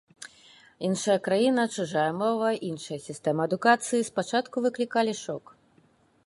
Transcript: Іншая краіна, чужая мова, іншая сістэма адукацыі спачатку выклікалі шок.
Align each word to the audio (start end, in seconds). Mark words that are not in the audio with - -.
Іншая 0.87 1.17
краіна, 1.27 1.65
чужая 1.75 2.07
мова, 2.21 2.47
іншая 2.69 2.97
сістэма 3.07 3.41
адукацыі 3.49 4.09
спачатку 4.11 4.55
выклікалі 4.69 5.13
шок. 5.23 5.45